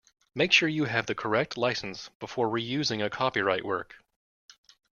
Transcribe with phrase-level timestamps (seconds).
[0.33, 4.03] Make sure you have the correct licence before reusing a copyright work